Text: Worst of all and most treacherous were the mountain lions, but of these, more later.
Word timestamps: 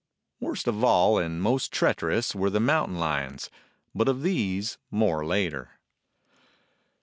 Worst 0.39 0.67
of 0.67 0.83
all 0.83 1.19
and 1.19 1.39
most 1.43 1.71
treacherous 1.71 2.33
were 2.33 2.49
the 2.49 2.59
mountain 2.59 2.97
lions, 2.97 3.51
but 3.93 4.07
of 4.07 4.23
these, 4.23 4.79
more 4.89 5.23
later. 5.23 5.77